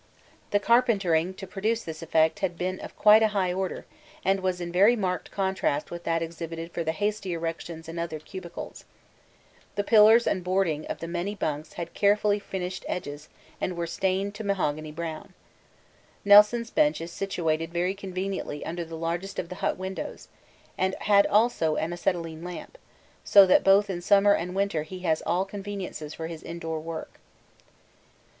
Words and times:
The 0.49 0.59
carpentering 0.59 1.35
to 1.35 1.45
produce 1.45 1.83
this 1.83 2.01
effect 2.01 2.39
had 2.39 2.57
been 2.57 2.79
of 2.79 2.95
quite 2.97 3.21
a 3.21 3.27
high 3.37 3.53
order, 3.53 3.85
and 4.25 4.39
was 4.39 4.59
in 4.59 4.71
very 4.71 4.95
marked 4.95 5.29
contrast 5.29 5.91
with 5.91 6.05
that 6.05 6.23
exhibited 6.23 6.71
for 6.71 6.83
the 6.83 6.91
hasty 6.91 7.33
erections 7.33 7.87
in 7.87 7.99
other 7.99 8.17
cubicles. 8.17 8.85
The 9.75 9.83
pillars 9.83 10.25
and 10.25 10.43
boarding 10.43 10.87
of 10.87 11.01
the 11.01 11.35
bunks 11.39 11.73
had 11.73 11.93
carefully 11.93 12.39
finished 12.39 12.83
edges 12.87 13.29
and 13.61 13.77
were 13.77 13.85
stained 13.85 14.33
to 14.33 14.43
mahogany 14.43 14.91
brown. 14.91 15.35
Nelson's 16.25 16.71
bench 16.71 16.99
is 16.99 17.11
situated 17.11 17.71
very 17.71 17.93
conveniently 17.93 18.65
under 18.65 18.83
the 18.83 18.97
largest 18.97 19.37
of 19.37 19.49
the 19.49 19.55
hut 19.61 19.77
windows, 19.77 20.29
and 20.79 20.95
had 21.01 21.27
also 21.27 21.75
an 21.75 21.93
acetylene 21.93 22.43
lamp, 22.43 22.79
so 23.23 23.45
that 23.45 23.63
both 23.63 23.87
in 23.87 24.01
summer 24.01 24.33
and 24.33 24.55
winter 24.55 24.81
he 24.81 25.01
has 25.01 25.21
all 25.27 25.45
conveniences 25.45 26.15
for 26.15 26.25
his 26.25 26.41
indoor 26.41 26.79
work. 26.79 27.19